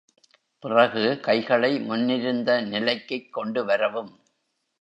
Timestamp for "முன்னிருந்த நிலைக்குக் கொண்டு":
1.79-3.65